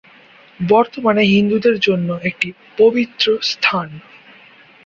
বর্তমানে 0.59 1.23
হিন্দুদের 1.25 1.75
জন্য 1.79 2.09
একটি 2.23 2.47
পবিত্র 2.77 3.25
স্থান। 3.43 3.87